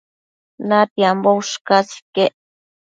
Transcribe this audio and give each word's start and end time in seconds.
natiambo 0.67 1.29
ushcas 1.41 1.87
iquec 1.99 2.33